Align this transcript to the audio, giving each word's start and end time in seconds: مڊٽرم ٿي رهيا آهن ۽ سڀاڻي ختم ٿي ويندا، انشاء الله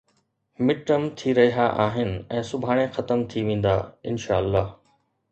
مڊٽرم 0.67 1.03
ٿي 1.17 1.29
رهيا 1.39 1.67
آهن 1.85 2.15
۽ 2.37 2.41
سڀاڻي 2.51 2.85
ختم 2.95 3.19
ٿي 3.33 3.39
ويندا، 3.49 3.75
انشاء 4.13 4.41
الله 4.45 4.65